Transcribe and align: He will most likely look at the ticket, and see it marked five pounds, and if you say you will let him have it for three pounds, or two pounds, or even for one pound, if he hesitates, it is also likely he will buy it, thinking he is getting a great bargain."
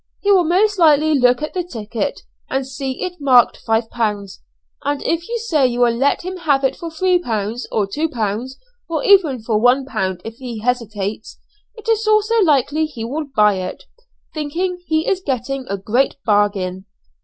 He 0.21 0.31
will 0.31 0.45
most 0.45 0.79
likely 0.79 1.13
look 1.13 1.43
at 1.43 1.53
the 1.53 1.63
ticket, 1.63 2.21
and 2.49 2.65
see 2.65 3.03
it 3.03 3.21
marked 3.21 3.57
five 3.57 3.87
pounds, 3.91 4.41
and 4.83 4.99
if 5.05 5.29
you 5.29 5.37
say 5.37 5.67
you 5.67 5.81
will 5.81 5.93
let 5.95 6.23
him 6.23 6.37
have 6.37 6.63
it 6.63 6.75
for 6.75 6.89
three 6.89 7.19
pounds, 7.19 7.67
or 7.71 7.85
two 7.85 8.09
pounds, 8.09 8.57
or 8.89 9.03
even 9.03 9.43
for 9.43 9.59
one 9.61 9.85
pound, 9.85 10.21
if 10.25 10.37
he 10.37 10.61
hesitates, 10.61 11.37
it 11.75 11.87
is 11.87 12.07
also 12.07 12.41
likely 12.41 12.87
he 12.87 13.05
will 13.05 13.27
buy 13.35 13.57
it, 13.57 13.83
thinking 14.33 14.79
he 14.87 15.07
is 15.07 15.21
getting 15.23 15.67
a 15.69 15.77
great 15.77 16.15
bargain." 16.25 16.87